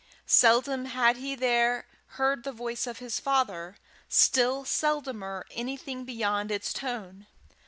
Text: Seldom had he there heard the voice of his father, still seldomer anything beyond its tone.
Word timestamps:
Seldom 0.25 0.85
had 0.85 1.17
he 1.17 1.35
there 1.35 1.85
heard 2.17 2.43
the 2.43 2.51
voice 2.51 2.87
of 2.87 2.97
his 2.97 3.19
father, 3.19 3.77
still 4.09 4.65
seldomer 4.65 5.43
anything 5.51 6.05
beyond 6.05 6.49
its 6.49 6.73
tone. 6.73 7.27